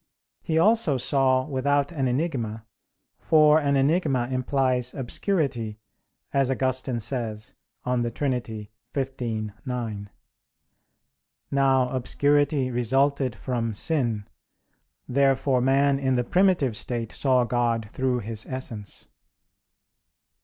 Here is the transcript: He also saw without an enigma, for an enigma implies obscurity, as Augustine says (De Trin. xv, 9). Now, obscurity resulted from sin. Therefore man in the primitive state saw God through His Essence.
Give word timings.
He 0.41 0.57
also 0.57 0.97
saw 0.97 1.45
without 1.45 1.91
an 1.91 2.07
enigma, 2.07 2.65
for 3.19 3.59
an 3.59 3.75
enigma 3.77 4.27
implies 4.31 4.95
obscurity, 4.95 5.77
as 6.33 6.49
Augustine 6.49 6.99
says 6.99 7.53
(De 7.85 8.09
Trin. 8.09 8.31
xv, 8.95 9.51
9). 9.63 10.09
Now, 11.51 11.89
obscurity 11.89 12.71
resulted 12.71 13.35
from 13.35 13.75
sin. 13.75 14.27
Therefore 15.07 15.61
man 15.61 15.99
in 15.99 16.15
the 16.15 16.23
primitive 16.23 16.75
state 16.75 17.11
saw 17.11 17.43
God 17.43 17.87
through 17.91 18.21
His 18.21 18.47
Essence. 18.47 19.07